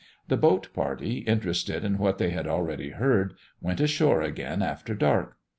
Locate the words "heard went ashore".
2.89-4.23